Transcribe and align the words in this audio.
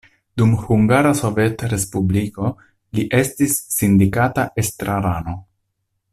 Dum 0.41 0.53
Hungara 0.61 1.11
Sovetrespubliko 1.19 2.49
li 2.99 3.07
estis 3.21 3.59
sindikata 3.77 4.47
estrarano. 4.65 5.37